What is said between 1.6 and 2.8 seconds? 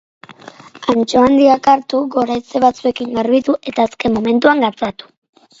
hartu, goraize